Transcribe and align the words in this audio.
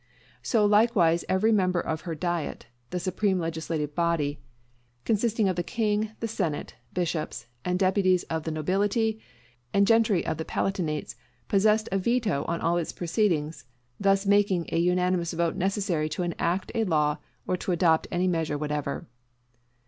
So 0.41 0.65
likewise 0.65 1.23
every 1.29 1.51
member 1.51 1.79
of 1.79 2.01
her 2.09 2.15
Diet 2.15 2.65
(the 2.89 2.99
supreme 2.99 3.37
legislative 3.37 3.93
body), 3.93 4.39
consisting 5.05 5.47
of 5.47 5.55
the 5.57 5.61
King, 5.61 6.09
the 6.21 6.27
Senate, 6.27 6.73
bishops 6.91 7.45
and 7.63 7.77
deputies 7.77 8.23
of 8.23 8.41
the 8.41 8.49
nobility 8.49 9.21
and 9.75 9.85
gentry 9.85 10.25
of 10.25 10.37
the 10.37 10.43
palatinates, 10.43 11.15
possessed 11.47 11.87
a 11.91 11.99
veto 11.99 12.43
on 12.47 12.61
all 12.61 12.77
its 12.77 12.91
proceedings; 12.93 13.65
thus 13.99 14.25
making 14.25 14.65
a 14.71 14.79
unanimous 14.79 15.33
vote 15.33 15.55
necessary 15.55 16.09
to 16.09 16.23
enact 16.23 16.71
a 16.73 16.83
law 16.85 17.17
or 17.45 17.55
to 17.57 17.71
adopt 17.71 18.07
any 18.11 18.27
measure 18.27 18.57
whatever. 18.57 19.07